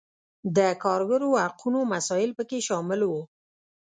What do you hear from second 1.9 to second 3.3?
مسایل پکې شامل وو.